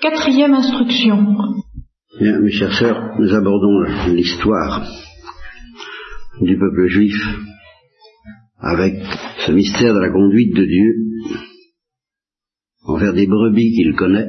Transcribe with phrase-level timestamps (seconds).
[0.00, 1.36] Quatrième instruction.
[2.18, 4.82] Bien, mes chers sœurs, nous abordons l'histoire
[6.40, 7.22] du peuple juif
[8.56, 8.94] avec
[9.46, 10.94] ce mystère de la conduite de Dieu
[12.84, 14.26] envers des brebis qu'il connaît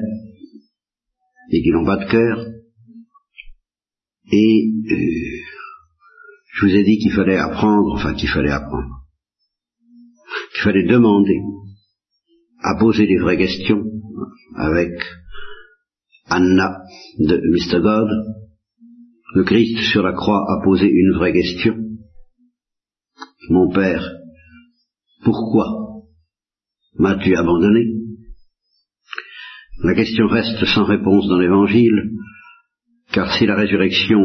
[1.51, 2.45] et qui n'ont pas de cœur.
[4.29, 5.41] Et euh,
[6.53, 9.05] je vous ai dit qu'il fallait apprendre, enfin qu'il fallait apprendre,
[10.53, 11.39] qu'il fallait demander
[12.59, 13.85] à poser les vraies questions
[14.57, 14.91] avec
[16.31, 16.77] Anna
[17.19, 17.81] de Mr.
[17.81, 18.09] God.
[19.35, 21.75] Le Christ sur la croix a posé une vraie question.
[23.49, 24.03] Mon Père,
[25.23, 25.65] pourquoi
[26.97, 27.85] m'as-tu abandonné?
[29.83, 32.11] La question reste sans réponse dans l'Évangile,
[33.11, 34.19] car si la résurrection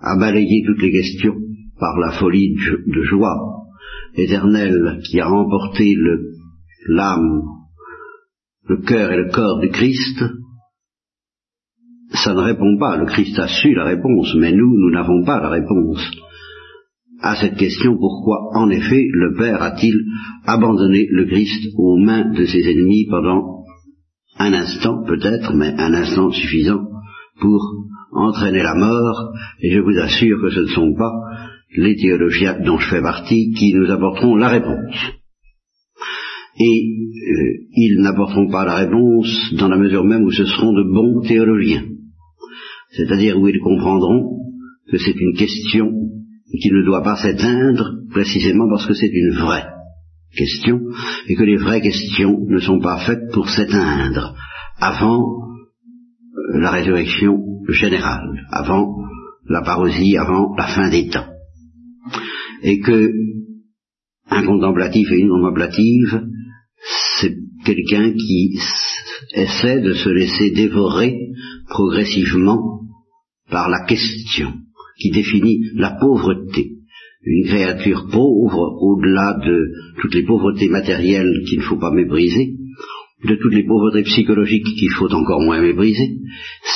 [0.00, 1.36] a balayé toutes les questions
[1.78, 3.64] par la folie de joie
[4.14, 5.94] éternelle qui a remporté
[6.88, 7.42] l'âme,
[8.68, 10.22] le cœur et le corps du Christ,
[12.12, 12.96] ça ne répond pas.
[12.96, 16.10] Le Christ a su la réponse, mais nous, nous n'avons pas la réponse
[17.22, 19.94] à cette question pourquoi, en effet, le Père a-t-il
[20.46, 23.64] abandonné le Christ aux mains de ses ennemis pendant
[24.38, 26.80] un instant, peut-être, mais un instant suffisant
[27.40, 27.60] pour
[28.12, 31.12] entraîner la mort, et je vous assure que ce ne sont pas
[31.76, 34.96] les théologiens dont je fais partie qui nous apporteront la réponse.
[36.58, 40.82] Et euh, ils n'apporteront pas la réponse dans la mesure même où ce seront de
[40.82, 41.84] bons théologiens
[42.90, 44.38] c'est-à-dire où ils comprendront
[44.90, 45.90] que c'est une question
[46.60, 49.66] qui ne doit pas s'éteindre précisément parce que c'est une vraie
[50.36, 50.80] question
[51.28, 54.34] et que les vraies questions ne sont pas faites pour s'éteindre
[54.78, 58.96] avant euh, la résurrection générale, avant
[59.48, 61.26] la parosie, avant la fin des temps.
[62.62, 63.12] Et que
[64.30, 66.22] un contemplatif et une contemplative,
[67.70, 68.58] quelqu'un qui
[69.34, 71.16] essaie de se laisser dévorer
[71.68, 72.80] progressivement
[73.50, 74.52] par la question
[74.98, 76.72] qui définit la pauvreté.
[77.22, 82.54] Une créature pauvre, au-delà de toutes les pauvretés matérielles qu'il ne faut pas mépriser,
[83.24, 86.18] de toutes les pauvretés psychologiques qu'il faut encore moins mépriser,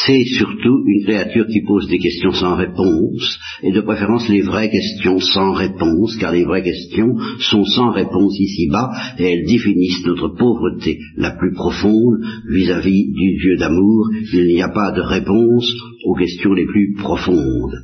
[0.05, 4.71] c'est surtout une créature qui pose des questions sans réponse, et de préférence les vraies
[4.71, 10.29] questions sans réponse, car les vraies questions sont sans réponse ici-bas, et elles définissent notre
[10.37, 14.11] pauvreté la plus profonde vis-à-vis du Dieu d'amour.
[14.33, 15.73] Il n'y a pas de réponse
[16.05, 17.75] aux questions les plus profondes.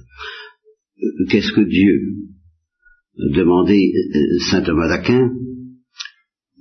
[1.02, 1.98] Euh, qu'est-ce que Dieu
[3.32, 5.30] demandait euh, saint Thomas d'Aquin?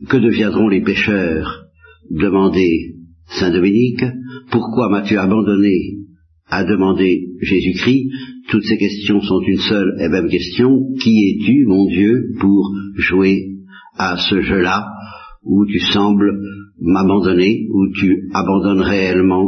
[0.08, 1.69] Que deviendront les pécheurs?
[2.10, 2.96] Demandait
[3.28, 4.04] Saint Dominique,
[4.52, 6.00] pourquoi m'as-tu abandonné
[6.50, 8.10] a demandé Jésus-Christ,
[8.50, 13.50] toutes ces questions sont une seule et même question, qui es-tu, mon Dieu, pour jouer
[13.98, 14.88] à ce jeu-là,
[15.44, 16.40] où tu sembles
[16.82, 19.48] m'abandonner, où tu abandonnes réellement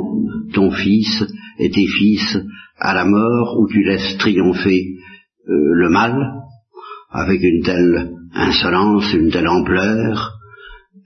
[0.53, 1.23] ton fils
[1.57, 2.37] et tes fils
[2.79, 4.95] à la mort, où tu laisses triompher
[5.49, 6.15] euh, le mal,
[7.09, 10.33] avec une telle insolence, une telle ampleur,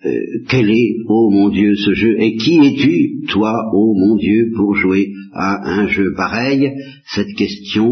[0.06, 4.52] euh, quel est, ô mon Dieu, ce jeu Et qui es-tu, toi, ô mon Dieu,
[4.56, 6.72] pour jouer à un jeu pareil
[7.16, 7.92] Cette question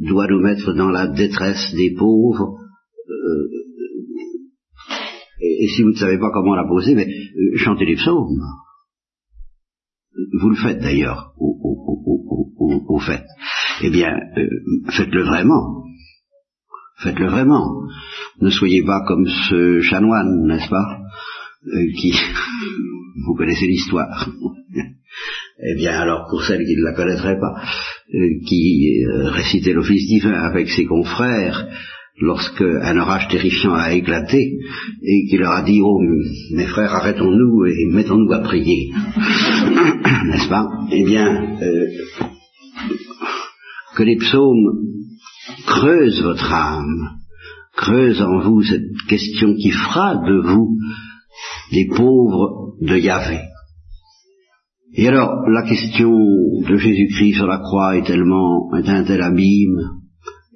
[0.00, 2.58] doit nous mettre dans la détresse des pauvres.
[3.08, 3.48] Euh,
[5.40, 8.40] et, si vous ne savez pas comment la poser, mais euh, chantez les psaumes.
[10.40, 13.22] Vous le faites d'ailleurs, au, fait.
[13.82, 14.18] Eh bien,
[14.88, 15.84] faites-le vraiment.
[16.98, 17.82] Faites-le vraiment.
[18.40, 21.05] Ne soyez pas comme ce chanoine, n'est-ce pas?
[21.66, 22.12] Euh, qui,
[23.26, 24.28] vous connaissez l'histoire.
[24.74, 27.60] eh bien alors, pour celles qui ne la connaîtraient pas,
[28.14, 31.66] euh, qui euh, récitait l'office divin avec ses confrères,
[32.18, 34.58] lorsque un orage terrifiant a éclaté,
[35.02, 36.00] et qui leur a dit, oh,
[36.54, 38.90] mes frères, arrêtons-nous et mettons-nous à prier.
[40.26, 40.66] N'est-ce pas?
[40.90, 41.58] Eh bien,
[43.96, 44.86] que les psaumes
[45.66, 47.18] creusent votre âme,
[47.76, 50.78] creusent en vous cette question qui fera de vous
[51.72, 53.40] des pauvres de Yahvé.
[54.94, 60.00] Et alors, la question de Jésus-Christ sur la croix est tellement, est un tel abîme,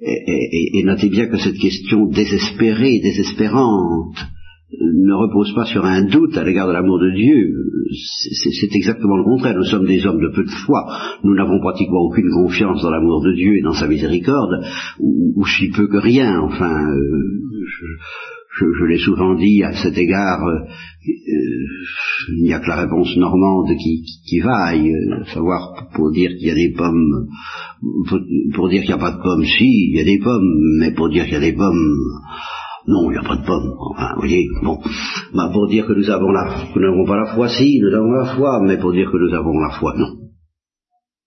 [0.01, 4.17] et, et, notez bien que cette question désespérée, désespérante,
[4.79, 7.53] ne repose pas sur un doute à l'égard de l'amour de Dieu.
[7.91, 9.55] C'est exactement le contraire.
[9.55, 10.87] Nous sommes des hommes de peu de foi.
[11.23, 14.63] Nous n'avons pratiquement aucune confiance dans l'amour de Dieu et dans sa miséricorde,
[14.99, 16.39] ou, si peu que rien.
[16.39, 17.41] Enfin, euh,
[18.91, 21.13] l'ai souvent dit à cet égard, euh, euh,
[22.37, 26.47] il n'y a que la réponse normande qui, qui, vaille, euh, savoir pour dire qu'il
[26.47, 27.27] y a des pommes,
[28.53, 30.91] pour, dire qu'il n'y a pas de pommes, si, il y a des pommes, mais
[30.91, 31.95] pour dire qu'il y a des pommes,
[32.87, 33.73] Non, il n'y a pas de pommes.
[33.93, 34.79] Enfin, vous voyez, bon,
[35.33, 37.95] bah, pour dire que nous avons la, que nous n'avons pas la foi, si, nous
[37.95, 40.20] avons la foi, mais pour dire que nous avons la foi, non.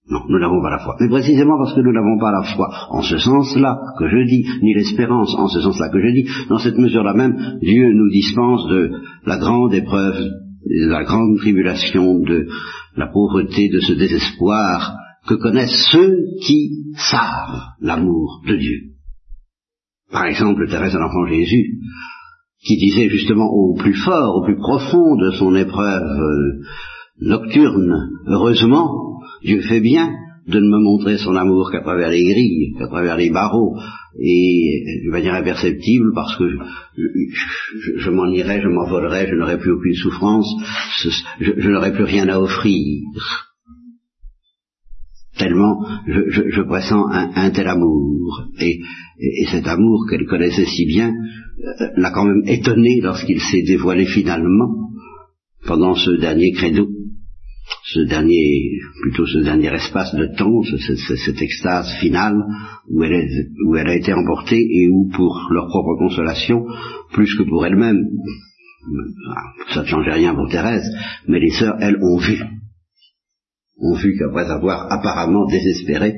[0.07, 0.97] Non, nous n'avons pas la foi.
[1.01, 4.45] Mais précisément parce que nous n'avons pas la foi, en ce sens-là que je dis,
[4.63, 8.67] ni l'espérance, en ce sens-là que je dis, dans cette mesure-là même, Dieu nous dispense
[8.69, 8.91] de
[9.25, 10.19] la grande épreuve,
[10.67, 12.47] de la grande tribulation, de
[12.97, 14.95] la pauvreté, de ce désespoir
[15.27, 18.81] que connaissent ceux qui savent l'amour de Dieu.
[20.13, 21.79] Par exemple, Thérèse de l'Enfant Jésus,
[22.63, 26.63] qui disait justement au plus fort, au plus profond de son épreuve euh,
[27.21, 30.11] nocturne, heureusement, Dieu fait bien
[30.47, 33.77] de ne me montrer son amour qu'à travers les grilles, qu'à travers les barreaux,
[34.21, 36.45] et de manière imperceptible, parce que
[37.97, 40.47] je, m'en irai, je m'envolerai, je n'aurai plus aucune souffrance,
[41.41, 43.03] je, n'aurai plus rien à offrir.
[45.39, 48.45] Tellement je, pressens un, tel amour.
[48.61, 48.81] Et,
[49.19, 54.07] et cet amour qu'elle connaissait si bien euh, l'a quand même étonné lorsqu'il s'est dévoilé
[54.07, 54.91] finalement
[55.67, 56.89] pendant ce dernier credo
[57.95, 62.37] ce dernier, plutôt ce dernier espace de temps, cette, extase finale
[62.91, 63.29] où elle,
[63.67, 66.67] où elle a été emportée et où, pour leur propre consolation,
[67.13, 68.05] plus que pour elle-même,
[69.73, 70.91] ça ne changeait rien pour Thérèse,
[71.29, 72.43] mais les sœurs, elles, ont vu,
[73.79, 76.15] ont vu qu'après avoir apparemment désespéré,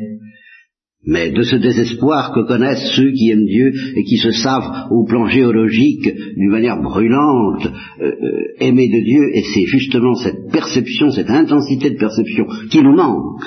[1.07, 5.05] mais de ce désespoir que connaissent ceux qui aiment Dieu et qui se savent au
[5.05, 7.67] plan géologique d'une manière brûlante
[8.01, 12.83] euh, euh, aimer de Dieu, et c'est justement cette perception, cette intensité de perception qui
[12.83, 13.45] nous manque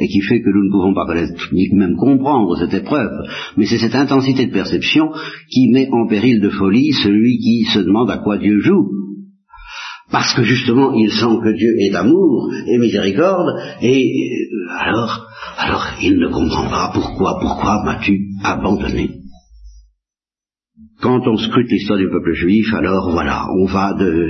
[0.00, 3.10] et qui fait que nous ne pouvons pas connaître ni même comprendre cette épreuve,
[3.56, 5.10] mais c'est cette intensité de perception
[5.50, 8.90] qui met en péril de folie celui qui se demande à quoi Dieu joue.
[10.10, 13.48] Parce que justement, il sent que Dieu est amour et miséricorde,
[13.82, 15.27] et euh, alors
[15.58, 19.10] alors il ne comprend pas pourquoi, pourquoi m'as-tu abandonné
[21.00, 24.28] quand on scrute l'histoire du peuple juif, alors voilà, on va de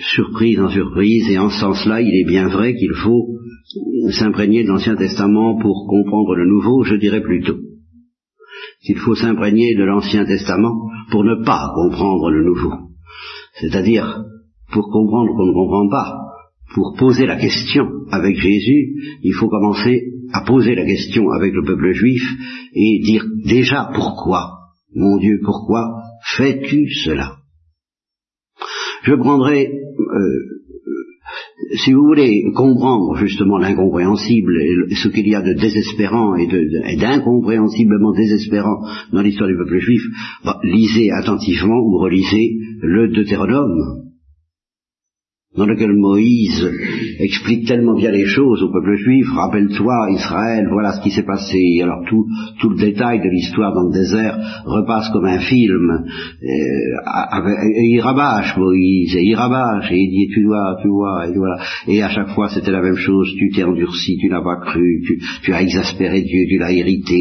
[0.00, 3.28] surprise en surprise, et en ce sens-là, il est bien vrai qu'il faut
[4.18, 7.58] s'imprégner de l'Ancien Testament pour comprendre le Nouveau, je dirais plutôt
[8.84, 12.72] qu'il faut s'imprégner de l'Ancien Testament pour ne pas comprendre le Nouveau.
[13.60, 14.24] C'est-à-dire,
[14.72, 16.27] pour comprendre qu'on ne comprend pas,
[16.74, 21.64] pour poser la question avec Jésus, il faut commencer à poser la question avec le
[21.64, 22.22] peuple juif
[22.74, 24.50] et dire déjà pourquoi,
[24.94, 26.02] mon Dieu, pourquoi
[26.36, 27.36] fais-tu cela?
[29.04, 30.48] Je prendrai, euh,
[31.76, 34.60] si vous voulez comprendre justement l'incompréhensible
[34.90, 40.02] et ce qu'il y a de désespérant et d'incompréhensiblement désespérant dans l'histoire du peuple juif,
[40.44, 44.07] bah, lisez attentivement ou relisez le Deutéronome
[45.56, 46.70] dans lequel Moïse
[47.18, 51.80] explique tellement bien les choses au peuple juif, rappelle-toi Israël, voilà ce qui s'est passé,
[51.82, 52.26] alors tout,
[52.60, 56.04] tout le détail de l'histoire dans le désert repasse comme un film,
[56.42, 61.32] et, il rabâche Moïse, et il rabâche, et il dit tu dois, tu vois, et
[61.34, 61.56] voilà,
[61.86, 65.02] et à chaque fois c'était la même chose, tu t'es endurci, tu n'as pas cru,
[65.42, 67.16] tu, as exaspéré Dieu, tu l'as irrité,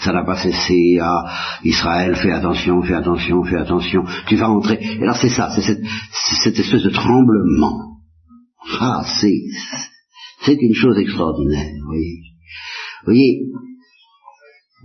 [0.00, 1.24] ça n'a pas cessé, ah,
[1.64, 5.62] Israël, fais attention, fais attention, fais attention, tu vas entrer, et alors c'est ça, c'est
[5.62, 5.84] cette,
[6.42, 6.90] cette espèce de
[8.80, 12.18] ah, c'est, une chose extraordinaire, vous voyez.
[13.00, 13.40] Vous voyez,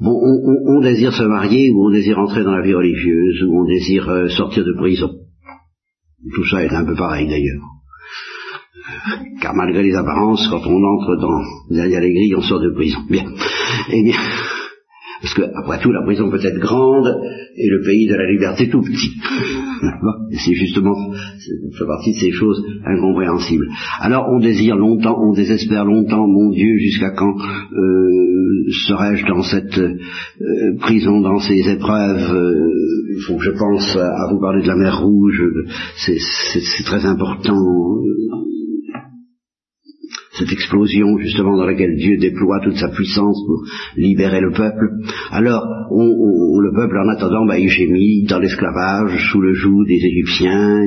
[0.01, 4.09] on, désire se marier, ou on désire entrer dans la vie religieuse, ou on désire
[4.09, 5.11] euh, sortir de prison.
[6.33, 7.61] Tout ça est un peu pareil d'ailleurs.
[9.41, 12.99] Car malgré les apparences, quand on entre dans derrière les grilles, on sort de prison.
[13.09, 13.25] Bien.
[13.89, 14.17] Eh bien,
[15.25, 17.07] parce que, après tout, la prison peut être grande
[17.57, 19.09] et le pays de la liberté tout petit.
[20.31, 23.65] et c'est justement, ça fait partie de ces choses incompréhensibles.
[24.01, 29.79] Alors, on désire longtemps, on désespère longtemps, mon Dieu, jusqu'à quand euh, serais-je dans cette
[29.79, 32.69] euh, prison, dans ces épreuves euh,
[33.15, 35.41] Il faut que je pense à vous parler de la mer Rouge,
[36.05, 37.63] c'est très important
[40.37, 43.63] cette explosion justement dans laquelle Dieu déploie toute sa puissance pour
[43.95, 44.85] libérer le peuple.
[45.31, 50.81] Alors, le peuple en attendant, bah, il gémit dans l'esclavage, sous le joug des Égyptiens,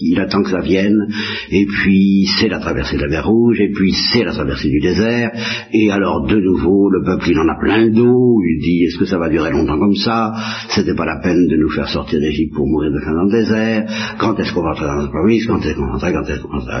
[0.00, 1.06] il, attend que ça vienne,
[1.50, 4.80] et puis c'est la traversée de la mer Rouge, et puis c'est la traversée du
[4.80, 5.30] désert,
[5.72, 8.98] et alors de nouveau, le peuple il en a plein le dos, il dit, est-ce
[8.98, 10.32] que ça va durer longtemps comme ça?
[10.68, 13.30] C'était pas la peine de nous faire sortir d'Égypte pour mourir de faim dans le
[13.30, 13.86] désert,
[14.18, 16.42] quand est-ce qu'on va entrer dans la province, quand est-ce qu'on va entrer, quand est-ce
[16.42, 16.74] qu'on va entrer,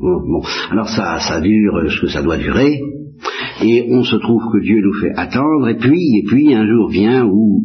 [0.00, 0.42] bon,
[0.96, 2.80] ça, ça dure ce que ça doit durer,
[3.62, 6.88] et on se trouve que Dieu nous fait attendre, et puis, et puis un jour
[6.88, 7.62] vient où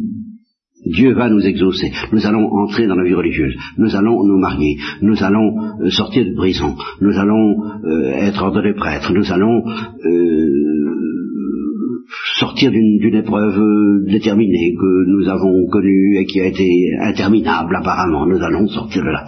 [0.86, 1.90] Dieu va nous exaucer.
[2.12, 3.56] Nous allons entrer dans la vie religieuse.
[3.76, 4.78] Nous allons nous marier.
[5.02, 6.76] Nous allons euh, sortir de prison.
[7.00, 9.12] Nous allons euh, être ordonnés prêtres.
[9.12, 10.75] Nous allons euh,
[12.56, 13.60] sortir d'une épreuve
[14.06, 16.66] déterminée que nous avons connue et qui a été
[17.02, 18.26] interminable apparemment.
[18.26, 19.26] Nous allons sortir de là.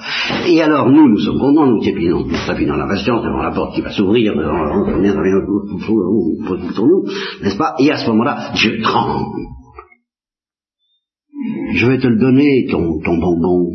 [0.49, 3.75] Et alors nous, nous sommes contents, nous trépidons, nous trépidons la patience devant la porte
[3.75, 4.87] qui va s'ouvrir, devant
[6.75, 7.05] pour nous,
[7.43, 7.75] n'est-ce pas?
[7.81, 9.43] Et à ce moment-là, Dieu tremble.
[11.75, 13.73] Je vais te le donner, ton, bonbon.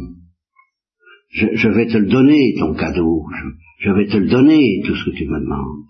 [1.30, 3.24] Je, je, vais te le donner, ton cadeau.
[3.38, 5.84] Je, je vais te le donner, tout ce que tu me demandes.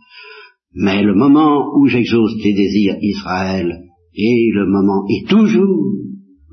[0.76, 3.84] Mais le moment où j'exauce tes désirs, Israël,
[4.16, 5.94] est le moment, et toujours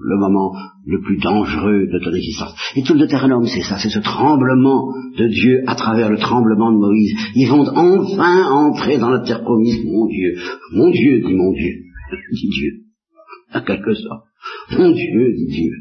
[0.00, 0.52] le moment
[0.86, 2.54] le plus dangereux de ton existence.
[2.74, 6.72] Et tout le Deutéronome, c'est ça, c'est ce tremblement de Dieu à travers le tremblement
[6.72, 7.12] de Moïse.
[7.34, 10.36] Ils vont enfin entrer dans la terre promise, mon Dieu.
[10.72, 11.74] Mon Dieu, dit mon Dieu,
[12.32, 12.72] dit Dieu,
[13.52, 14.24] à quelque sorte.
[14.72, 15.72] Mon Dieu, dit Dieu.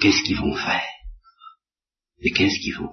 [0.00, 0.82] Qu'est-ce qu'ils vont faire?
[2.22, 2.90] Et qu'est-ce qu'ils vont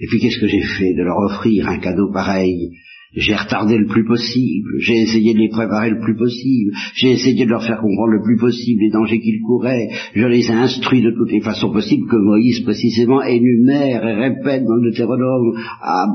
[0.00, 2.70] et puis qu'est-ce que j'ai fait de leur offrir un cadeau pareil?
[3.12, 7.44] J'ai retardé le plus possible, j'ai essayé de les préparer le plus possible, j'ai essayé
[7.44, 11.02] de leur faire comprendre le plus possible les dangers qu'ils couraient, je les ai instruits
[11.02, 16.06] de toutes les façons possibles que Moïse précisément énumère et répète dans le Deutéronome à,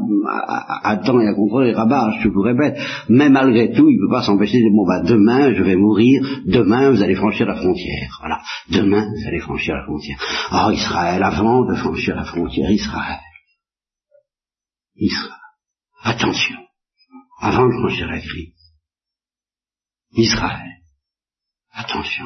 [0.84, 2.78] à, temps et à contrôle et rabâche, je vous répète.
[3.10, 5.76] Mais malgré tout, il ne peut pas s'empêcher de dire, bon bah demain je vais
[5.76, 8.18] mourir, demain vous allez franchir la frontière.
[8.22, 8.40] Voilà,
[8.72, 10.18] demain vous allez franchir la frontière.
[10.54, 13.25] Oh Israël, avant de franchir la frontière, Israël.
[14.96, 15.32] Israël.
[16.04, 16.58] Attention,
[17.40, 18.54] avant de franchir la grille.
[20.14, 20.82] Israël.
[21.74, 22.26] Attention.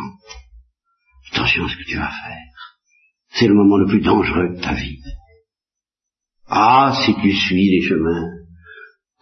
[1.31, 2.79] Attention à ce que tu vas faire.
[3.31, 5.01] C'est le moment le plus dangereux de ta vie.
[6.47, 8.27] Ah, si tu suis les chemins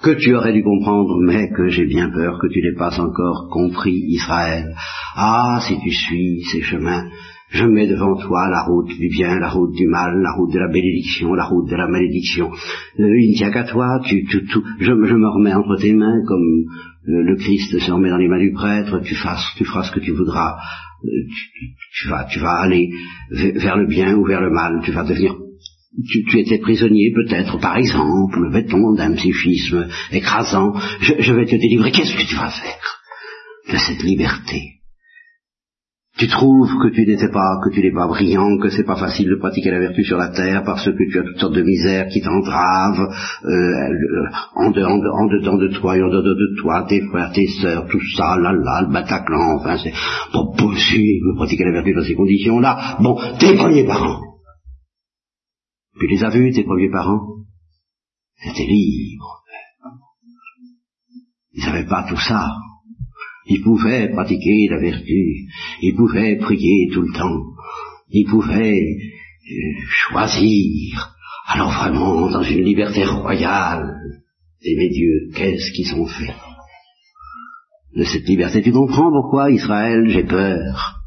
[0.02, 3.50] que tu aurais dû comprendre, mais que j'ai bien peur que tu n'aies pas encore
[3.52, 4.76] compris, Israël.
[5.16, 7.10] Ah, si tu suis ces chemins
[7.50, 10.60] je mets devant toi la route du bien, la route du mal, la route de
[10.60, 12.52] la bénédiction, la route de la malédiction.
[13.00, 14.46] Euh, il ne tient qu'à toi, tu, tu,
[14.80, 16.66] je, me remets entre tes mains comme
[17.04, 20.02] le, Christ se remet dans les mains du prêtre, tu, fasses, tu feras ce que
[20.02, 20.58] tu voudras,
[21.06, 21.10] euh,
[22.02, 22.90] tu, vas, tu aller
[23.32, 25.36] vers le bien ou vers le mal, tu vas devenir
[26.06, 31.92] tu, étais prisonnier peut-être, par exemple, mettons, d'un psychisme écrasant, je, je vais te délivrer,
[31.92, 33.02] qu'est-ce que tu vas faire
[33.72, 34.77] de cette liberté?
[36.18, 39.30] Tu trouves que tu n'étais pas, que tu n'es pas brillant, que c'est pas facile
[39.30, 42.08] de pratiquer la vertu sur la terre parce que tu as toutes sortes de misères
[42.08, 43.08] qui t'entravent
[43.46, 48.02] euh, en, dedans de toi et en dedans de toi, tes frères, tes sœurs, tout
[48.16, 49.94] ça, là là, le Bataclan, enfin c'est
[50.34, 52.98] pas possible de pratiquer la vertu dans ces conditions-là.
[53.00, 54.22] Bon, tes premiers parents.
[56.00, 57.22] Tu les as vus, tes premiers parents?
[58.44, 59.44] C'était libre.
[61.54, 62.56] Ils n'avaient pas tout ça.
[63.50, 65.48] Il pouvait pratiquer la vertu,
[65.82, 67.44] il pouvait prier tout le temps,
[68.10, 69.56] il pouvait euh,
[69.88, 71.16] choisir,
[71.48, 73.96] alors vraiment dans une liberté royale.
[74.62, 76.34] Et mes dieux, qu'est-ce qu'ils ont fait?
[77.96, 81.02] De cette liberté Tu comprends pourquoi, Israël, j'ai peur.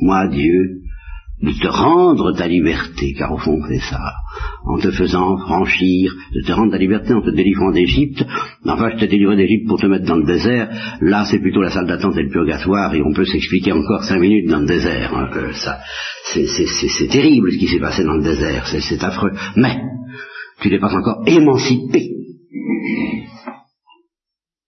[0.00, 0.79] Moi, Dieu,
[1.42, 4.12] de te rendre ta liberté, car au fond c'est ça,
[4.64, 8.24] en te faisant franchir, de te rendre ta liberté en te délivrant d'Égypte,
[8.66, 10.68] enfin je t'ai délivré d'Égypte pour te mettre dans le désert,
[11.00, 14.18] là c'est plutôt la salle d'attente et le purgatoire, et on peut s'expliquer encore cinq
[14.18, 15.78] minutes dans le désert, hein, ça,
[16.34, 19.80] c'est terrible ce qui s'est passé dans le désert, c'est affreux, mais
[20.60, 22.10] tu n'es pas encore émancipé.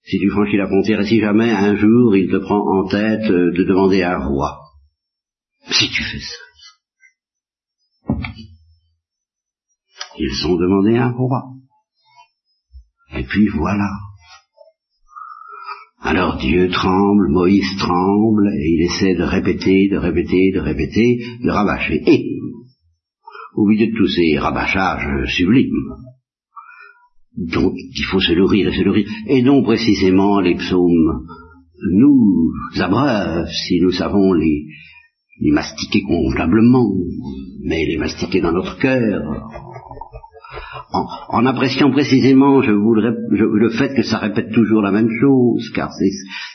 [0.05, 3.31] Si tu franchis la frontière et si jamais un jour il te prend en tête
[3.31, 4.59] euh, de demander un roi,
[5.71, 6.52] si tu fais ça,
[10.19, 11.43] ils ont demandé un roi.
[13.17, 13.91] Et puis voilà.
[16.01, 21.51] Alors Dieu tremble, Moïse tremble, et il essaie de répéter, de répéter, de répéter, de
[21.51, 22.03] rabâcher.
[22.07, 22.27] Et,
[23.55, 25.71] au milieu de tous ces rabâchages sublimes,
[27.37, 31.27] dont il faut se nourrir et se nourrir, et dont précisément les psaumes
[31.93, 34.67] nous abreuvent, si nous savons les,
[35.41, 36.93] les mastiquer convenablement,
[37.65, 39.72] mais les mastiquer dans notre cœur,
[40.93, 45.91] en, appréciant précisément je voudrais, le fait que ça répète toujours la même chose, car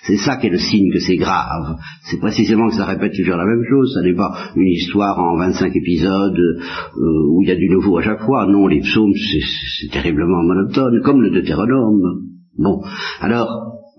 [0.04, 1.78] c'est ça qui est le signe que c'est grave.
[2.04, 3.94] C'est précisément que ça répète toujours la même chose.
[3.94, 7.98] Ça n'est pas une histoire en 25 épisodes euh, où il y a du nouveau
[7.98, 8.46] à chaque fois.
[8.48, 12.24] Non, les psaumes, c'est terriblement monotone, comme le Deutéronome.
[12.58, 12.82] Bon,
[13.22, 13.48] alors,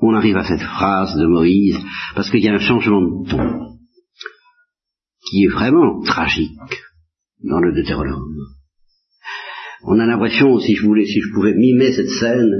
[0.00, 1.78] on arrive à cette phrase de Moïse,
[2.14, 3.68] parce qu'il y a un changement de ton
[5.30, 6.56] qui est vraiment tragique
[7.44, 8.57] dans le Deutéronome.
[9.84, 12.50] On a l'impression, si je voulais, si je pouvais mimer cette scène,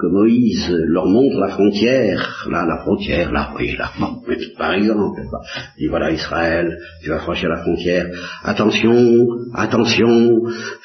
[0.00, 3.90] que Moïse leur montre la frontière, là, la frontière, là, oui, là,
[4.56, 5.20] par exemple,
[5.78, 8.06] il dit voilà Israël, tu vas franchir la frontière,
[8.44, 10.40] attention, attention,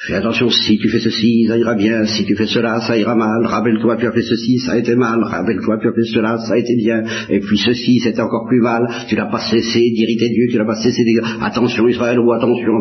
[0.06, 3.14] fais attention, si tu fais ceci, ça ira bien, si tu fais cela, ça ira
[3.14, 6.38] mal, rappelle-toi, tu as fait ceci, ça a été mal, rappelle-toi, tu as fait cela,
[6.38, 9.80] ça a été bien, et puis ceci, c'était encore plus mal, tu n'as pas cessé
[9.80, 12.72] d'irriter Dieu, tu n'as pas cessé de attention Israël, ou attention,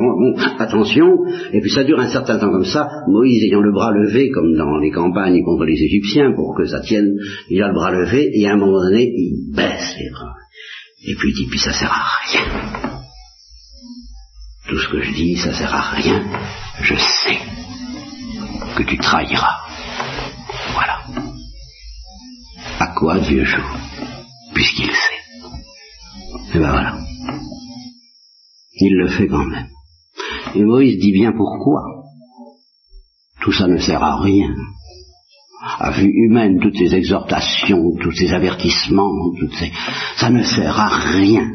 [0.59, 1.17] attention,
[1.53, 4.55] et puis ça dure un certain temps comme ça, Moïse ayant le bras levé, comme
[4.55, 7.17] dans les campagnes contre les Égyptiens, pour que ça tienne,
[7.49, 10.35] il a le bras levé, et à un moment donné, il baisse les bras.
[11.07, 12.91] Et puis il dit, puis ça sert à rien.
[14.67, 16.23] Tout ce que je dis, ça sert à rien.
[16.81, 17.37] Je sais
[18.75, 19.57] que tu trahiras.
[20.73, 21.03] Voilà.
[22.79, 23.61] À quoi Dieu joue
[24.53, 26.55] Puisqu'il sait.
[26.55, 26.97] Et ben voilà.
[28.73, 29.67] Il le fait quand même.
[30.55, 31.83] Et Moïse dit bien pourquoi.
[33.41, 34.55] Tout ça ne sert à rien
[35.79, 39.71] à vue humaine, toutes ces exhortations, tous ces avertissements, toutes ces...
[40.17, 41.49] ça ne sert à rien.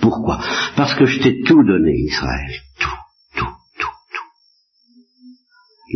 [0.00, 0.40] Pourquoi?
[0.76, 2.52] Parce que je t'ai tout donné, Israël.
[2.78, 2.88] Tout,
[3.36, 3.44] tout,
[3.78, 4.30] tout, tout.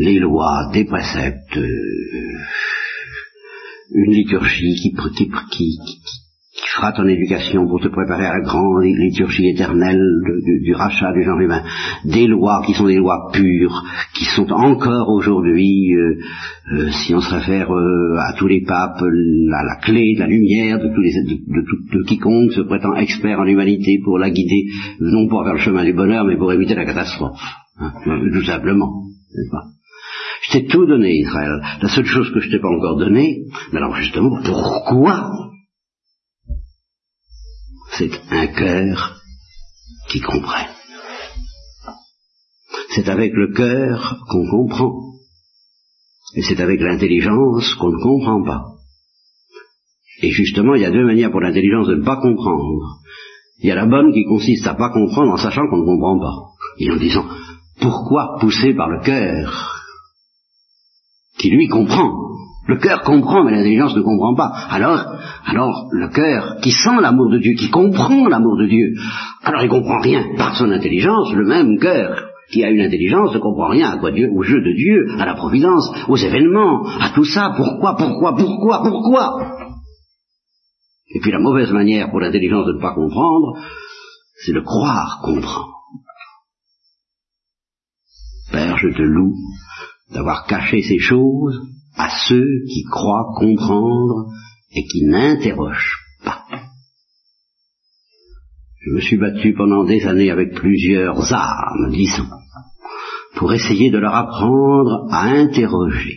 [0.02, 2.38] Les lois, des préceptes, euh,
[3.92, 5.78] une liturgie qui, qui, qui,
[6.70, 10.00] tu feras ton éducation pour te préparer à la grande liturgie éternelle
[10.62, 11.62] du, rachat du genre humain,
[12.04, 13.82] des lois qui sont des lois pures,
[14.14, 16.14] qui sont encore aujourd'hui, euh,
[16.72, 20.28] euh, si on se réfère euh, à tous les papes, la, la, clé de la
[20.28, 24.66] lumière de, tous les, de, de, quiconque se prétend expert en humanité pour la guider,
[25.00, 27.40] non pour faire le chemin du bonheur, mais pour éviter la catastrophe,
[27.80, 29.06] hein, tout simplement.
[29.50, 29.64] Pas?
[30.42, 31.60] Je t'ai tout donné, Israël.
[31.82, 33.38] La seule chose que je t'ai pas encore donnée,
[33.72, 35.50] mais alors justement, pourquoi
[38.00, 39.20] c'est un cœur
[40.08, 40.66] qui comprend.
[42.94, 45.12] C'est avec le cœur qu'on comprend.
[46.34, 48.62] Et c'est avec l'intelligence qu'on ne comprend pas.
[50.22, 53.00] Et justement, il y a deux manières pour l'intelligence de ne pas comprendre.
[53.58, 56.18] Il y a la bonne qui consiste à pas comprendre en sachant qu'on ne comprend
[56.18, 56.36] pas.
[56.78, 57.26] Et en disant,
[57.80, 59.76] pourquoi pousser par le cœur
[61.38, 62.29] qui lui comprend?
[62.66, 64.52] Le cœur comprend, mais l'intelligence ne comprend pas.
[64.70, 68.94] Alors, alors le cœur qui sent l'amour de Dieu, qui comprend l'amour de Dieu,
[69.42, 71.32] alors il comprend rien par son intelligence.
[71.32, 74.60] Le même cœur qui a une intelligence ne comprend rien à quoi Dieu, au jeu
[74.60, 77.54] de Dieu, à la providence, aux événements, à tout ça.
[77.56, 79.56] Pourquoi, pourquoi, pourquoi, pourquoi?
[81.14, 83.58] Et puis la mauvaise manière pour l'intelligence de ne pas comprendre,
[84.44, 85.74] c'est de croire comprendre.
[88.52, 89.34] Père, je te loue
[90.12, 91.60] d'avoir caché ces choses
[92.00, 94.32] à ceux qui croient comprendre
[94.72, 96.46] et qui n'interrogent pas.
[98.80, 102.30] Je me suis battu pendant des années avec plusieurs armes, disons,
[103.36, 106.16] pour essayer de leur apprendre à interroger.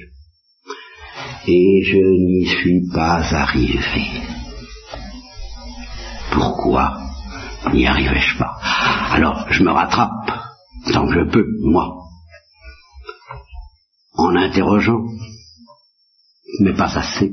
[1.48, 4.06] Et je n'y suis pas arrivé.
[6.32, 6.98] Pourquoi
[7.74, 8.58] n'y arrivais-je pas?
[9.12, 10.32] Alors, je me rattrape,
[10.94, 12.04] tant que je peux, moi,
[14.16, 15.04] en interrogeant,
[16.62, 17.32] mais pas assez.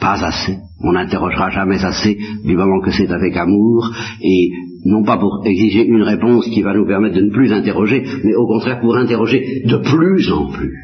[0.00, 0.58] Pas assez.
[0.82, 3.90] On n'interrogera jamais assez du moment que c'est avec amour,
[4.22, 4.50] et
[4.86, 8.34] non pas pour exiger une réponse qui va nous permettre de ne plus interroger, mais
[8.34, 10.74] au contraire pour interroger de plus en plus.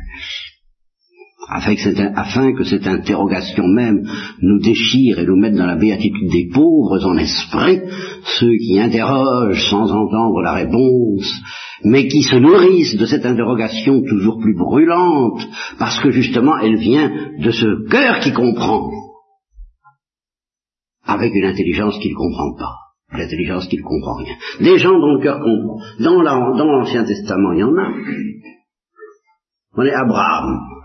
[1.49, 1.77] Afin
[2.55, 4.03] que, cette interrogation même
[4.43, 7.83] nous déchire et nous mette dans la béatitude des pauvres en esprit,
[8.39, 11.41] ceux qui interrogent sans entendre la réponse,
[11.85, 15.47] mais qui se nourrissent de cette interrogation toujours plus brûlante,
[15.79, 18.91] parce que justement elle vient de ce cœur qui comprend,
[21.05, 22.75] avec une intelligence qui ne comprend pas,
[23.17, 24.35] l'intelligence qui ne comprend rien.
[24.61, 25.79] Des gens dont le cœur comprend.
[26.01, 26.23] Dans
[26.65, 27.93] l'Ancien Testament, il y en a.
[29.79, 30.76] On est Abraham.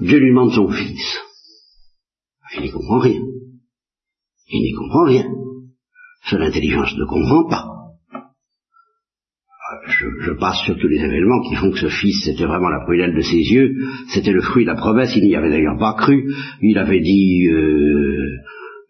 [0.00, 1.20] Dieu lui demande son fils.
[2.56, 3.20] Il n'y comprend rien.
[4.48, 5.26] Il n'y comprend rien.
[6.24, 7.74] Son intelligence ne comprend pas
[9.86, 13.14] je, passe sur tous les événements qui font que ce fils, c'était vraiment la prunelle
[13.14, 13.74] de ses yeux,
[14.08, 16.24] c'était le fruit de la promesse, il n'y avait d'ailleurs pas cru,
[16.60, 18.13] il avait dit, euh,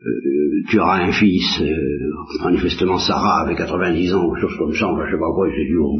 [0.07, 4.87] euh, tu auras un fils, euh, manifestement Sarah avait 90 ans, ou chose comme ça,
[4.87, 5.97] je sais pas quoi, j'ai dit, oh,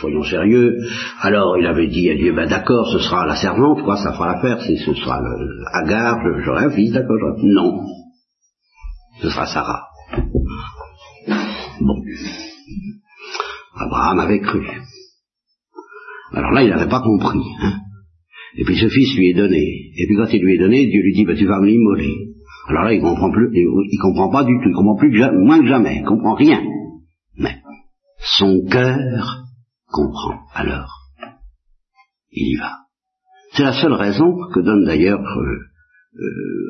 [0.00, 0.78] soyons sérieux,
[1.20, 4.34] alors il avait dit à Dieu, ben d'accord, ce sera la servante, quoi, ça fera
[4.34, 7.80] l'affaire, ce sera le, Agar, j'aurai un fils, d'accord, non,
[9.20, 9.82] ce sera Sarah.
[11.80, 12.02] Bon.
[13.78, 14.66] Abraham avait cru.
[16.32, 17.40] Alors là, il n'avait pas compris.
[17.62, 17.78] Hein.
[18.56, 19.92] Et puis ce fils lui est donné.
[19.96, 22.28] Et puis quand il lui est donné, Dieu lui dit, bah, tu vas me l'immoler.
[22.68, 25.66] Alors là, il comprend plus, il comprend pas du tout, il comprend plus moins que
[25.66, 26.60] jamais, il comprend rien.
[27.38, 27.56] Mais
[28.18, 29.44] son cœur
[29.86, 30.40] comprend.
[30.54, 30.90] Alors,
[32.30, 32.72] il y va.
[33.52, 35.58] C'est la seule raison que donne d'ailleurs euh,
[36.20, 36.68] euh,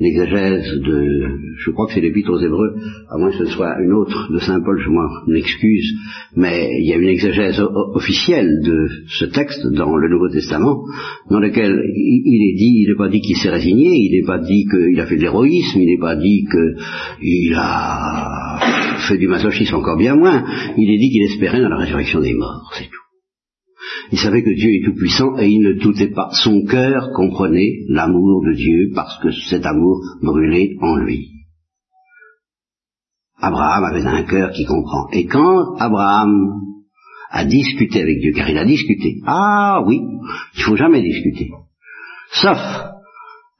[0.00, 2.76] l'exégèse de, je crois que c'est l'épître aux Hébreux,
[3.10, 5.92] à moins que ce soit une autre de Saint Paul, je m'en excuse,
[6.36, 7.60] mais il y a une exégèse
[7.94, 10.84] officielle de ce texte dans le Nouveau Testament,
[11.30, 14.38] dans lequel il est dit, il n'est pas dit qu'il s'est résigné, il n'est pas
[14.38, 18.58] dit qu'il a fait de l'héroïsme, il n'est pas dit qu'il a
[19.08, 20.44] fait du masochisme encore bien moins,
[20.76, 23.07] il est dit qu'il espérait dans la résurrection des morts, c'est tout.
[24.10, 26.30] Il savait que Dieu est tout-puissant et il ne doutait pas.
[26.32, 31.28] Son cœur comprenait l'amour de Dieu parce que cet amour brûlait en lui.
[33.40, 35.08] Abraham avait un cœur qui comprend.
[35.12, 36.54] Et quand Abraham
[37.30, 40.00] a discuté avec Dieu, car il a discuté, ah oui,
[40.56, 41.50] il faut jamais discuter.
[42.32, 42.58] Sauf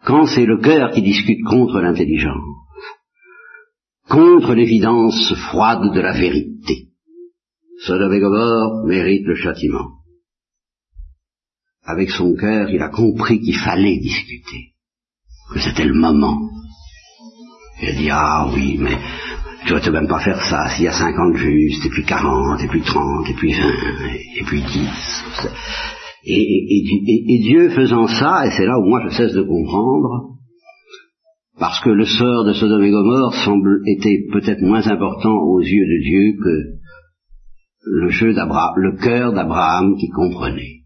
[0.04, 2.42] quand c'est le cœur qui discute contre l'intelligence,
[4.08, 6.88] contre l'évidence froide de la vérité.
[7.80, 9.97] Sodome et mérite le châtiment
[11.88, 14.74] avec son cœur, il a compris qu'il fallait discuter,
[15.51, 16.38] que c'était le moment.
[17.81, 18.98] Il a dit, ah oui, mais
[19.66, 22.62] tu vas te même pas faire ça, s'il y a cinquante justes, et puis quarante,
[22.62, 25.24] et puis trente, et puis vingt, et puis dix.
[26.24, 30.37] Et, Dieu faisant ça, et c'est là où moi je cesse de comprendre,
[31.59, 35.87] parce que le sort de Sodome et Gomorre semble était peut-être moins important aux yeux
[35.87, 36.79] de Dieu que
[37.87, 40.78] le jeu le cœur d'Abraham qui comprenait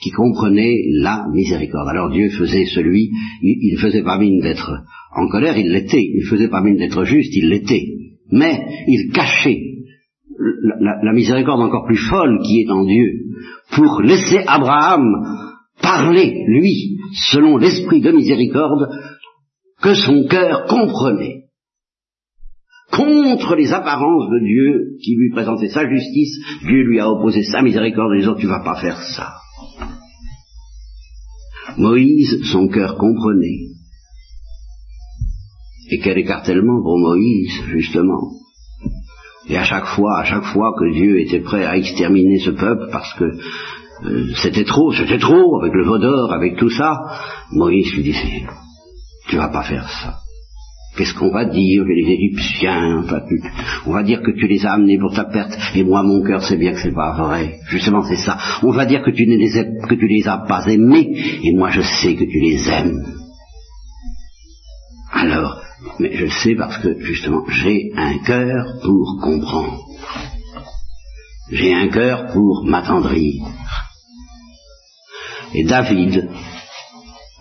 [0.00, 1.88] qui comprenait la miséricorde.
[1.88, 3.10] Alors Dieu faisait celui,
[3.42, 4.70] il, ne faisait pas mine d'être
[5.14, 7.84] en colère, il l'était, il faisait pas mine d'être juste, il l'était,
[8.30, 9.60] mais il cachait
[10.80, 13.12] la, miséricorde encore plus folle qui est en Dieu
[13.74, 15.04] pour laisser Abraham
[15.82, 16.98] parler, lui,
[17.30, 18.88] selon l'esprit de miséricorde
[19.82, 21.44] que son cœur comprenait
[22.92, 27.62] contre les apparences de Dieu qui lui présentait sa justice, Dieu lui a opposé sa
[27.62, 29.32] miséricorde en disant tu vas pas faire ça.
[31.76, 33.68] Moïse, son cœur comprenait.
[35.90, 38.32] Et quel écartèlement pour Moïse, justement.
[39.48, 42.88] Et à chaque fois, à chaque fois que Dieu était prêt à exterminer ce peuple
[42.92, 43.24] parce que
[44.04, 46.96] euh, c'était trop, c'était trop, avec le vaudor, avec tout ça,
[47.52, 48.46] Moïse lui disait,
[49.28, 50.18] tu vas pas faire ça.
[50.96, 53.04] Qu'est-ce qu'on va dire que les Égyptiens,
[53.86, 56.42] on va dire que tu les as amenés pour ta perte, et moi mon cœur
[56.42, 57.60] sait bien que c'est pas vrai.
[57.68, 58.36] Justement c'est ça.
[58.62, 61.08] On va dire que tu ne les as, les as pas aimés,
[61.44, 63.04] et moi je sais que tu les aimes.
[65.12, 65.62] Alors,
[66.00, 69.84] mais je sais parce que justement j'ai un cœur pour comprendre.
[71.52, 73.44] J'ai un cœur pour m'attendrir.
[75.54, 76.28] Et David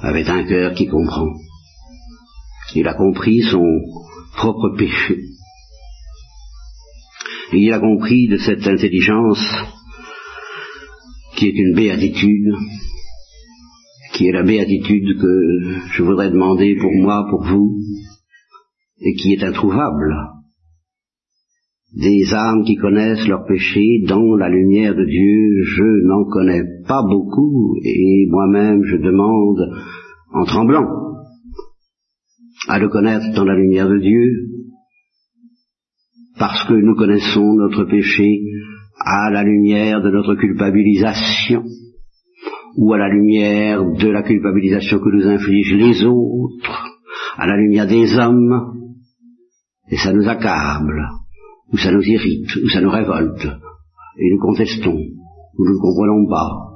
[0.01, 1.33] avait un cœur qui comprend.
[2.75, 3.65] Il a compris son
[4.35, 5.17] propre péché.
[7.51, 9.43] Il a compris de cette intelligence
[11.35, 12.53] qui est une béatitude,
[14.13, 15.59] qui est la béatitude que
[15.93, 17.75] je voudrais demander pour moi, pour vous,
[18.99, 20.15] et qui est introuvable.
[21.95, 27.01] Des âmes qui connaissent leur péché dans la lumière de Dieu, je n'en connais pas
[27.01, 29.59] beaucoup, et moi-même je demande
[30.33, 30.85] en tremblant
[32.67, 34.31] à le connaître dans la lumière de Dieu,
[36.37, 38.41] parce que nous connaissons notre péché
[38.99, 41.63] à la lumière de notre culpabilisation,
[42.77, 46.85] ou à la lumière de la culpabilisation que nous infligent les autres,
[47.37, 48.73] à la lumière des hommes,
[49.89, 51.07] et ça nous accable,
[51.71, 56.27] ou ça nous irrite, ou ça nous révolte, et nous contestons, ou nous ne comprenons
[56.29, 56.69] pas,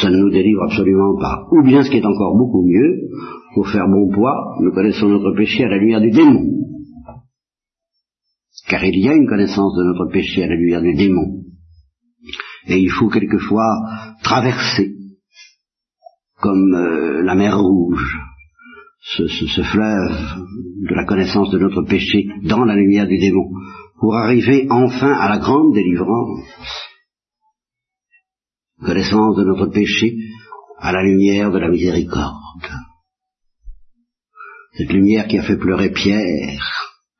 [0.00, 1.46] ça ne nous délivre absolument pas.
[1.52, 3.08] Ou bien ce qui est encore beaucoup mieux,
[3.54, 6.44] pour faire bon poids, nous connaissons notre péché à la lumière du démon.
[8.68, 11.42] Car il y a une connaissance de notre péché à la lumière du démon.
[12.68, 13.68] Et il faut quelquefois
[14.22, 14.94] traverser,
[16.40, 18.18] comme euh, la mer rouge,
[19.00, 20.44] ce, ce, fleuve
[20.88, 23.50] de la connaissance de notre péché dans la lumière du démon,
[23.98, 26.40] pour arriver enfin à la grande délivrance.
[28.80, 30.16] Connaissance de notre péché
[30.78, 32.42] à la lumière de la miséricorde
[34.74, 36.60] cette lumière qui a fait pleurer Pierre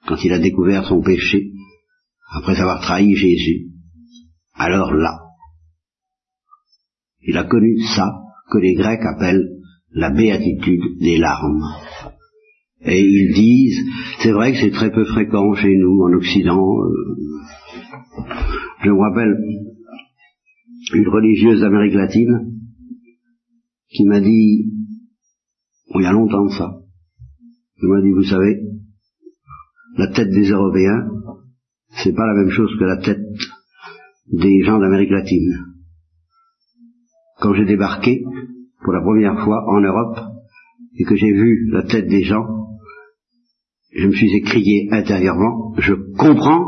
[0.07, 1.53] quand il a découvert son péché,
[2.35, 3.69] après avoir trahi Jésus,
[4.55, 5.19] alors là,
[7.21, 8.11] il a connu ça
[8.51, 9.49] que les Grecs appellent
[9.93, 11.63] la béatitude des larmes.
[12.85, 13.79] Et ils disent,
[14.21, 16.77] c'est vrai que c'est très peu fréquent chez nous en Occident.
[18.83, 19.37] Je me rappelle
[20.95, 22.59] une religieuse d'Amérique latine
[23.89, 24.73] qui m'a dit,
[25.95, 26.82] il y a longtemps de ça,
[27.83, 28.61] il m'a dit, vous savez,
[29.99, 31.11] la tête des Européens,
[32.03, 33.19] c'est pas la même chose que la tête
[34.33, 35.67] des gens d'Amérique latine.
[37.41, 38.23] Quand j'ai débarqué
[38.85, 40.19] pour la première fois en Europe
[40.97, 42.47] et que j'ai vu la tête des gens,
[43.95, 46.65] je me suis écrié intérieurement, je comprends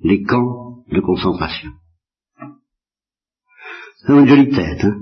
[0.00, 1.72] les camps de concentration.
[3.96, 4.98] C'est une jolie tête, hein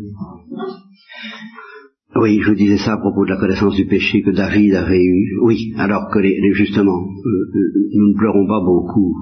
[2.21, 5.39] oui, je disais ça à propos de la connaissance du péché que David avait eu.
[5.43, 9.15] Oui, alors que les, justement, euh, euh, nous ne pleurons pas beaucoup.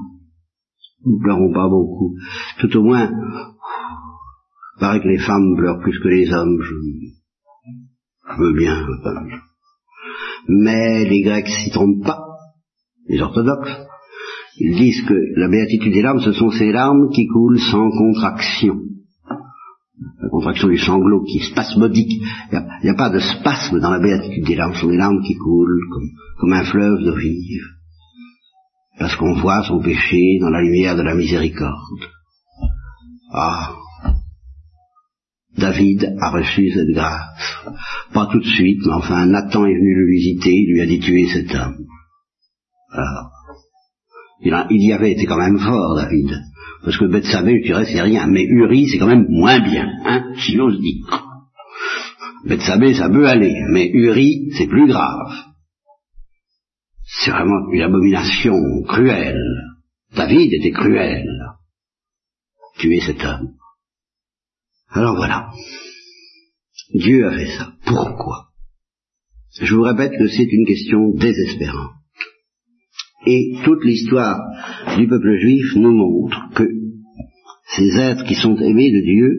[1.05, 2.15] Nous ne pleurons pas beaucoup.
[2.61, 6.59] Tout au moins, il paraît que les femmes pleurent plus que les hommes.
[6.61, 8.87] Je, veux bien.
[10.49, 12.21] Mais les Grecs s'y trompent pas,
[13.09, 13.77] les orthodoxes.
[14.59, 18.81] Ils disent que la béatitude des larmes, ce sont ces larmes qui coulent sans contraction
[20.21, 22.23] la contraction du sanglot qui est spasmodique.
[22.53, 25.23] Il n'y a, pas de spasme dans la béatitude des larmes, ce sont des larmes
[25.23, 25.81] qui coulent
[26.39, 27.65] comme, un fleuve de vive.
[28.99, 32.09] Parce qu'on voit son péché dans la lumière de la miséricorde.
[33.33, 33.75] Ah,
[35.57, 37.55] David a reçu cette grâce.
[38.13, 41.01] Pas tout de suite, mais enfin Nathan est venu le visiter, il lui a dit
[41.01, 41.87] tuer cet homme.
[42.93, 43.31] Alors,
[44.41, 46.31] il, il y avait été quand même fort, David.
[46.85, 48.27] Parce que Bethsabée, je dirais, c'est rien.
[48.27, 51.25] Mais Uri, c'est quand même moins bien, hein, si j'ose dire.
[52.45, 53.55] Bethsabée, ça peut aller.
[53.71, 55.33] Mais Uri, c'est plus grave.
[57.05, 59.43] C'est vraiment une abomination cruelle.
[60.15, 61.27] David était cruel.
[62.79, 63.55] Tuer cet homme.
[64.91, 65.51] Alors voilà.
[66.93, 67.73] Dieu a fait ça.
[67.87, 68.49] Pourquoi?
[69.59, 72.04] Je vous répète que c'est une question désespérante.
[73.27, 74.39] Et toute l'histoire
[74.97, 76.69] du peuple juif nous montre que
[77.77, 79.39] ces êtres qui sont aimés de Dieu,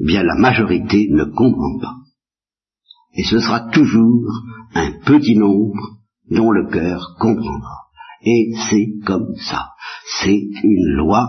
[0.00, 1.94] bien la majorité ne comprend pas.
[3.14, 4.24] Et ce sera toujours
[4.74, 5.98] un petit nombre
[6.30, 7.88] dont le cœur comprendra.
[8.22, 9.70] Et c'est comme ça.
[10.20, 11.28] C'est une loi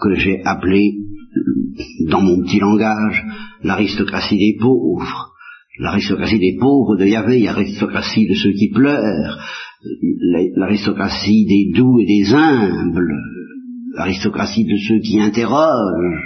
[0.00, 0.96] que j'ai appelée,
[2.08, 3.24] dans mon petit langage,
[3.62, 5.32] l'aristocratie des pauvres.
[5.78, 9.38] L'aristocratie des pauvres de Yahvé, l'aristocratie de ceux qui pleurent,
[10.56, 13.14] l'aristocratie des doux et des humbles,
[13.94, 16.22] l'aristocratie de ceux qui interrogent,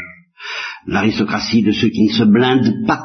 [0.86, 3.04] l'aristocratie de ceux qui ne se blindent pas,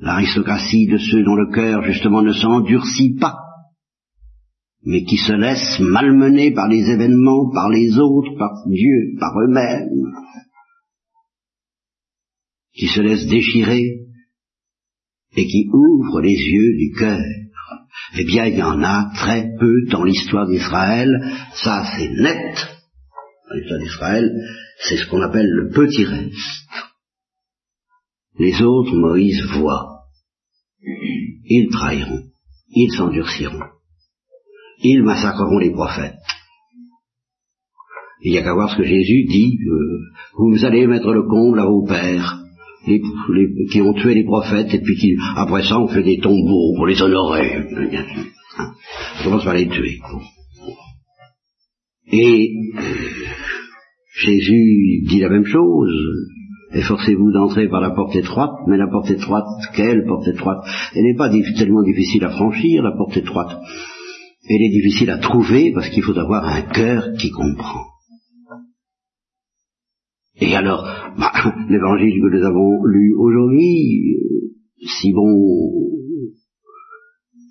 [0.00, 3.36] l'aristocratie de ceux dont le cœur justement ne s'endurcit pas,
[4.84, 9.88] mais qui se laissent malmener par les événements, par les autres, par Dieu, par eux-mêmes,
[12.74, 14.00] qui se laissent déchirer
[15.36, 17.43] et qui ouvrent les yeux du cœur
[18.16, 21.10] eh bien, il y en a très peu dans l'histoire d'Israël.
[21.54, 22.68] Ça, c'est net.
[23.48, 24.30] Dans l'histoire d'Israël,
[24.78, 26.68] c'est ce qu'on appelle le petit reste.
[28.38, 30.04] Les autres, Moïse voit.
[31.44, 32.24] Ils trahiront.
[32.70, 33.62] Ils s'endurciront.
[34.78, 36.14] Ils massacreront les prophètes.
[38.22, 39.98] Il n'y a qu'à voir ce que Jésus dit, euh,
[40.38, 42.43] vous allez mettre le comble à vos pères,
[42.86, 43.02] les,
[43.70, 46.86] qui ont tué les prophètes, et puis qui, après ça, on fait des tombeaux pour
[46.86, 47.66] les honorer.
[49.20, 49.98] On commence par les tuer.
[52.12, 52.80] Et euh,
[54.24, 55.92] Jésus dit la même chose.
[56.72, 60.58] Efforcez-vous d'entrer par la porte étroite, mais la porte étroite, quelle porte étroite?
[60.94, 63.56] Elle n'est pas tellement difficile à franchir, la porte étroite.
[64.48, 67.93] Elle est difficile à trouver parce qu'il faut avoir un cœur qui comprend.
[70.36, 70.84] Et alors,
[71.16, 71.32] bah,
[71.68, 75.30] l'évangile que nous avons lu aujourd'hui, euh, si bon,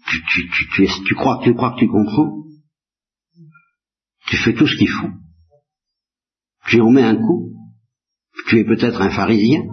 [0.08, 2.44] tu, tu, tu, tu, tu, crois, tu crois que tu comprends,
[4.28, 5.10] tu fais tout ce qu'il faut,
[6.68, 7.54] tu en mets un coup,
[8.48, 9.64] tu es peut-être un pharisien,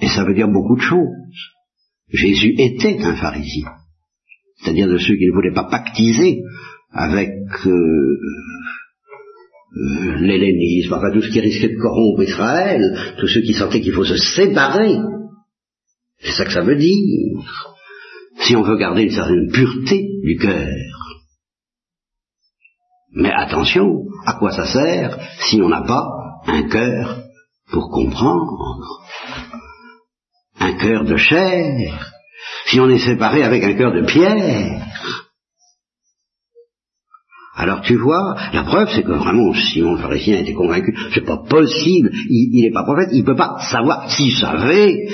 [0.00, 1.08] et ça veut dire beaucoup de choses.
[2.08, 3.72] Jésus était un pharisien,
[4.58, 6.42] c'est-à-dire de ceux qui ne voulaient pas pactiser
[6.90, 7.30] avec
[7.66, 8.18] euh,
[9.74, 14.04] l'hellénisme, enfin tout ce qui risquait de corrompre Israël, tous ceux qui sentaient qu'il faut
[14.04, 14.96] se séparer.
[16.20, 17.42] C'est ça que ça veut dire.
[18.40, 20.68] Si on veut garder une certaine pureté du cœur.
[23.12, 26.06] Mais attention, à quoi ça sert si on n'a pas
[26.46, 27.22] un cœur
[27.70, 29.00] pour comprendre?
[30.58, 32.12] Un cœur de chair
[32.66, 34.86] Si on est séparé avec un cœur de pierre
[37.56, 41.38] alors tu vois, la preuve c'est que vraiment Simon le pharisien était convaincu, c'est pas
[41.38, 45.08] possible, il n'est pas prophète, il ne peut pas savoir, s'il savait,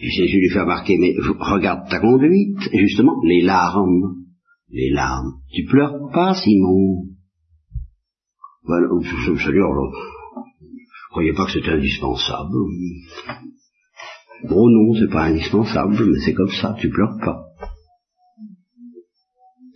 [0.00, 4.14] et Jésus lui fait remarquer, mais regarde ta conduite, justement, les larmes,
[4.70, 7.02] les larmes, tu pleures pas Simon?
[8.62, 9.50] Voilà, je, je, je,
[11.10, 12.54] croyais pas que c'était indispensable.
[14.48, 17.47] Bon non, c'est pas indispensable, mais c'est comme ça, tu pleures pas.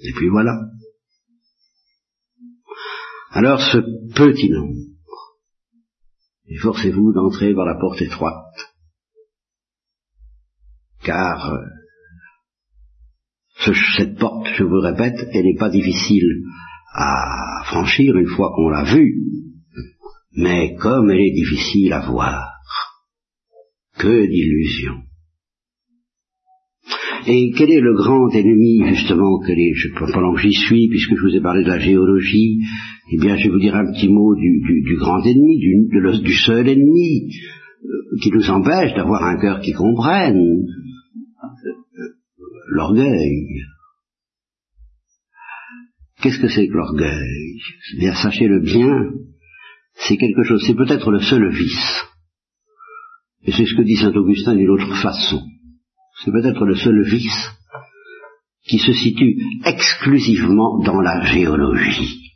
[0.03, 0.59] Et puis voilà.
[3.31, 3.79] Alors ce
[4.15, 4.77] petit nombre,
[6.47, 8.75] efforcez-vous d'entrer par la porte étroite,
[11.03, 16.43] car euh, cette porte, je vous répète, elle n'est pas difficile
[16.93, 19.23] à franchir une fois qu'on l'a vue,
[20.33, 22.51] mais comme elle est difficile à voir,
[23.99, 25.03] que d'illusions.
[27.27, 29.73] Et quel est le grand ennemi, justement, que les,
[30.13, 32.59] pendant que j'y suis, puisque je vous ai parlé de la géologie,
[33.13, 35.59] eh bien, je vais vous dire un petit mot du, grand ennemi,
[36.23, 37.29] du, seul ennemi,
[37.85, 40.67] euh, qui nous empêche d'avoir un cœur qui comprenne,
[42.69, 43.63] l'orgueil.
[46.23, 47.59] Qu'est-ce que c'est que l'orgueil?
[47.95, 49.11] Eh Bien, sachez-le bien,
[49.95, 52.05] c'est quelque chose, c'est peut-être le seul vice.
[53.45, 55.43] Et c'est ce que dit saint Augustin d'une autre façon.
[56.25, 57.51] C'est peut-être le seul vice
[58.65, 62.32] qui se situe exclusivement dans la géologie.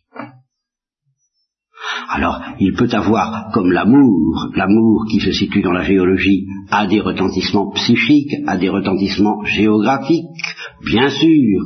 [2.08, 7.00] Alors, il peut avoir, comme l'amour, l'amour qui se situe dans la géologie, a des
[7.00, 10.24] retentissements psychiques, a des retentissements géographiques,
[10.84, 11.62] bien sûr.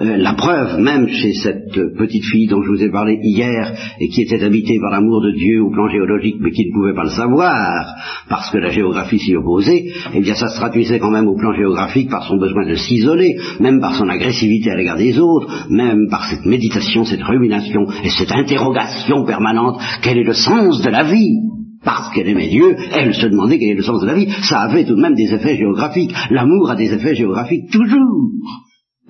[0.00, 4.08] Euh, la preuve, même chez cette petite fille dont je vous ai parlé hier, et
[4.08, 7.04] qui était habitée par l'amour de Dieu au plan géologique, mais qui ne pouvait pas
[7.04, 7.94] le savoir,
[8.28, 11.52] parce que la géographie s'y opposait, eh bien ça se traduisait quand même au plan
[11.52, 16.08] géographique par son besoin de s'isoler, même par son agressivité à l'égard des autres, même
[16.10, 21.04] par cette méditation, cette rumination et cette interrogation permanente quel est le sens de la
[21.04, 21.38] vie
[21.84, 24.30] parce qu'elle aimait Dieu, elle se demandait quel est le sens de la vie.
[24.48, 26.14] Ça avait tout de même des effets géographiques.
[26.30, 28.30] L'amour a des effets géographiques toujours.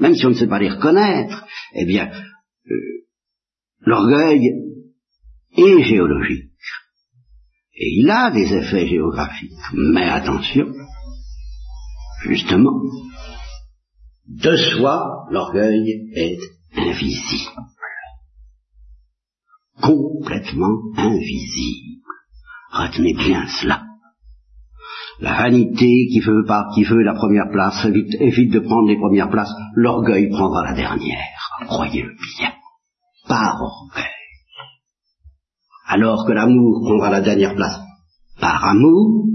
[0.01, 2.75] Même si on ne sait pas les reconnaître, eh bien, euh,
[3.81, 4.51] l'orgueil
[5.57, 6.51] est géologique.
[7.77, 9.53] Et il a des effets géographiques.
[9.73, 10.67] Mais attention,
[12.27, 12.81] justement,
[14.27, 16.41] de soi, l'orgueil est
[16.77, 17.53] invisible
[19.85, 22.01] complètement invisible.
[22.73, 23.83] Retenez bien cela.
[25.21, 26.43] La vanité qui veut,
[27.03, 31.19] la première place évite, de prendre les premières places, l'orgueil prendra la dernière.
[31.67, 32.53] Croyez-le bien.
[33.29, 34.05] Par orgueil.
[35.87, 37.79] Alors que l'amour prendra la dernière place
[38.41, 39.29] par amour,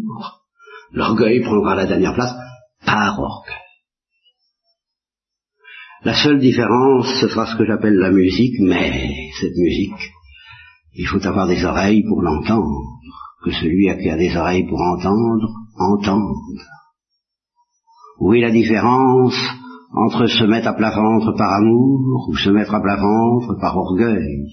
[0.92, 2.36] l'orgueil prendra la dernière place
[2.86, 3.56] par orgueil.
[6.04, 10.12] La seule différence, ce sera ce que j'appelle la musique, mais cette musique,
[10.94, 13.00] il faut avoir des oreilles pour l'entendre,
[13.44, 16.36] que celui qui a des oreilles pour entendre, entende.
[18.20, 19.36] Où est la différence
[19.94, 23.78] entre se mettre à plat ventre par amour ou se mettre à plat ventre par
[23.78, 24.46] orgueil?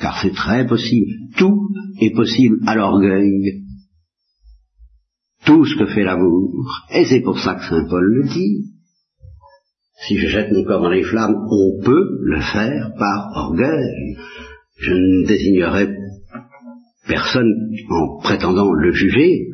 [0.00, 1.12] Car c'est très possible.
[1.36, 1.68] Tout
[2.00, 3.64] est possible à l'orgueil.
[5.44, 6.52] Tout ce que fait l'amour.
[6.94, 8.68] Et c'est pour ça que Saint Paul le dit.
[10.06, 14.16] Si je jette mon corps dans les flammes, on peut le faire par orgueil
[14.82, 15.88] je ne désignerai
[17.06, 17.52] personne
[17.88, 19.46] en prétendant le juger,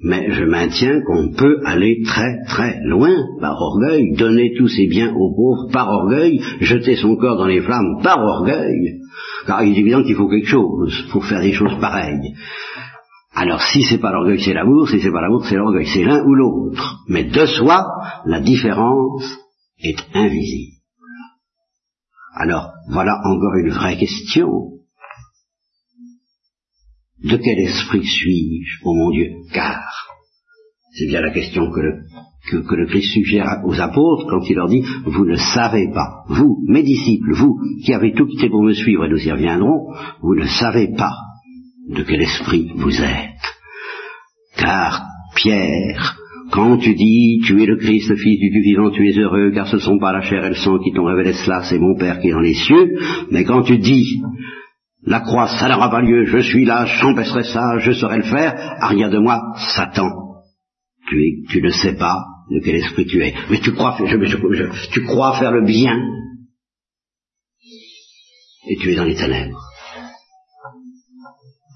[0.00, 5.12] mais je maintiens qu'on peut aller très très loin par orgueil, donner tous ses biens
[5.14, 9.00] aux pauvres par orgueil, jeter son corps dans les flammes par orgueil,
[9.46, 12.34] car il est évident qu'il faut quelque chose pour faire des choses pareilles.
[13.34, 16.24] Alors si c'est pas l'orgueil, c'est l'amour, si c'est pas l'amour, c'est l'orgueil, c'est l'un
[16.24, 17.00] ou l'autre.
[17.08, 17.84] Mais de soi,
[18.26, 19.38] la différence
[19.82, 20.77] est invisible.
[22.40, 24.46] Alors, voilà encore une vraie question.
[27.24, 29.26] De quel esprit suis-je, ô mon Dieu?
[29.52, 29.82] Car,
[30.92, 32.04] c'est bien la question que le,
[32.62, 36.64] que, le Christ suggère aux apôtres quand il leur dit, vous ne savez pas, vous,
[36.68, 40.36] mes disciples, vous qui avez tout quitté pour me suivre, et nous y reviendrons, vous
[40.36, 41.12] ne savez pas
[41.88, 43.42] de quel esprit vous êtes.
[44.56, 45.02] Car
[45.34, 46.17] Pierre,
[46.50, 49.50] quand tu dis, tu es le Christ, le Fils du Dieu vivant, tu es heureux,
[49.54, 51.78] car ce ne sont pas la chair et le sang qui t'ont révélé cela, c'est
[51.78, 52.98] mon Père qui est dans les cieux.
[53.30, 54.20] Mais quand tu dis,
[55.04, 58.54] la croix, ça n'aura pas lieu, je suis là, j'empêcherai ça, je saurai le faire,
[58.80, 59.40] arrière de moi,
[59.74, 60.08] Satan.
[61.08, 62.16] Tu, tu ne sais pas
[62.50, 63.34] de quel esprit tu es.
[63.50, 63.96] Mais tu crois,
[64.92, 65.96] tu crois faire le bien,
[68.68, 69.60] et tu es dans les ténèbres.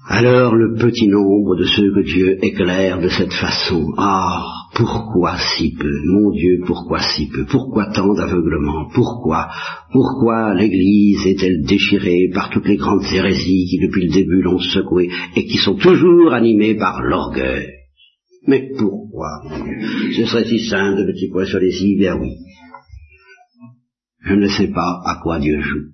[0.09, 4.43] Alors le petit nombre de ceux que Dieu éclaire de cette façon, ah,
[4.75, 5.91] pourquoi si peu?
[6.05, 7.45] Mon Dieu, pourquoi si peu?
[7.45, 8.89] Pourquoi tant d'aveuglement?
[8.93, 9.49] Pourquoi?
[9.91, 15.09] Pourquoi l'Église est-elle déchirée par toutes les grandes hérésies qui depuis le début l'ont secouée
[15.35, 17.67] et qui sont toujours animées par l'orgueil?
[18.47, 20.11] Mais pourquoi, mon Dieu?
[20.15, 22.35] Ce serait si simple de petits points sur les i, bien oui.
[24.25, 25.91] Je ne sais pas à quoi Dieu joue.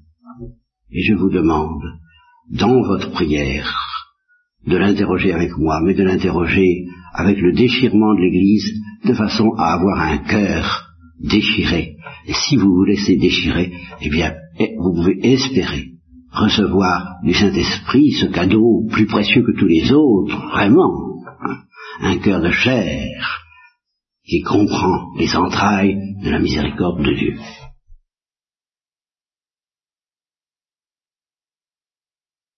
[0.92, 1.82] Et je vous demande,
[2.50, 3.78] dans votre prière,
[4.66, 8.72] de l'interroger avec moi, mais de l'interroger avec le déchirement de l'Église,
[9.06, 10.90] de façon à avoir un cœur
[11.20, 11.96] déchiré.
[12.28, 15.86] Et si vous vous laissez déchirer, eh bien, eh, vous pouvez espérer
[16.32, 20.94] recevoir du Saint-Esprit ce cadeau plus précieux que tous les autres, vraiment,
[21.42, 21.58] hein,
[22.02, 23.42] un cœur de chair
[24.26, 27.36] qui comprend les entrailles de la miséricorde de Dieu.